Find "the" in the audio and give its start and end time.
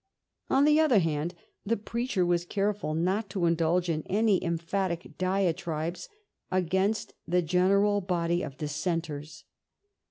0.65-0.79, 1.63-1.77, 7.27-7.43